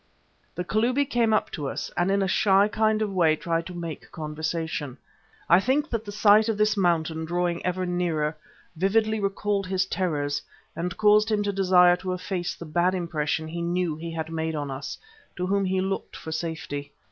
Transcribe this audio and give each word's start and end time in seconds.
The 0.55 0.63
Kalubi 0.63 1.07
came 1.07 1.31
up 1.31 1.51
to 1.51 1.69
us, 1.69 1.91
and 1.95 2.09
in 2.09 2.23
a 2.23 2.27
shy 2.27 2.67
kind 2.67 3.03
of 3.03 3.13
way 3.13 3.35
tried 3.35 3.67
to 3.67 3.75
make 3.75 4.11
conversation. 4.11 4.97
I 5.47 5.59
think 5.59 5.91
that 5.91 6.05
the 6.05 6.11
sight 6.11 6.49
of 6.49 6.57
this 6.57 6.75
mountain, 6.75 7.23
drawing 7.23 7.63
ever 7.63 7.85
nearer, 7.85 8.35
vividly 8.75 9.19
recalled 9.19 9.67
his 9.67 9.85
terrors 9.85 10.41
and 10.75 10.97
caused 10.97 11.29
him 11.31 11.43
to 11.43 11.51
desire 11.53 11.97
to 11.97 12.13
efface 12.13 12.55
the 12.55 12.65
bad 12.65 12.95
impression 12.95 13.47
he 13.47 13.61
knew 13.61 13.95
he 13.95 14.09
had 14.11 14.31
made 14.31 14.55
on 14.55 14.71
us, 14.71 14.97
to 15.35 15.45
whom 15.45 15.65
he 15.65 15.79
looked 15.81 16.15
for 16.15 16.31
safety. 16.31 16.93